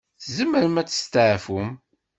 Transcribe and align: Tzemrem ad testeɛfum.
Tzemrem 0.21 0.75
ad 0.81 0.87
testeɛfum. 0.87 1.69